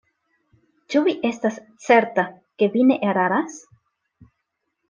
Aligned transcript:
Ĉu 0.93 1.01
vi 1.07 1.13
estas 1.29 1.59
certa, 1.87 2.25
ke 2.63 2.71
vi 2.77 2.89
ne 2.93 2.99
eraras? 3.13 3.63